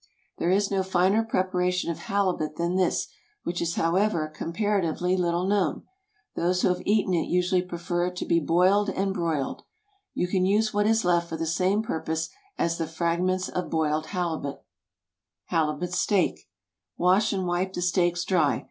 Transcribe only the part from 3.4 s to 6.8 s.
which is, however, comparatively little known. Those who